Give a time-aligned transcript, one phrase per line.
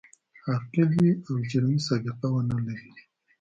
[0.47, 2.91] عاقل وي او جرمي سابقه و نه لري.